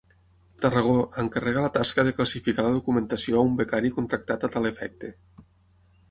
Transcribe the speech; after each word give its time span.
Tarragó, 0.63 0.93
encarrega 1.23 1.65
la 1.65 1.69
tasca 1.75 2.05
de 2.07 2.13
classificar 2.19 2.65
la 2.67 2.71
documentació 2.77 3.37
a 3.37 3.43
un 3.49 3.59
becari 3.59 3.91
contractat 3.99 4.47
a 4.47 4.49
tal 4.57 4.71
efecte. 4.71 5.11